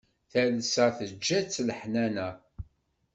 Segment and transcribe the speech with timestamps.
[0.31, 2.29] Talsa teǧǧa-tt leḥnana.